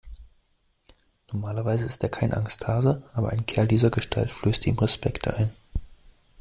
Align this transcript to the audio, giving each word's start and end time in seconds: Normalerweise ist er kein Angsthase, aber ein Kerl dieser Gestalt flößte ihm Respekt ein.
Normalerweise 1.31 1.85
ist 1.85 2.01
er 2.01 2.09
kein 2.09 2.33
Angsthase, 2.33 3.03
aber 3.13 3.29
ein 3.29 3.45
Kerl 3.45 3.67
dieser 3.67 3.91
Gestalt 3.91 4.31
flößte 4.31 4.67
ihm 4.67 4.79
Respekt 4.79 5.27
ein. 5.27 5.51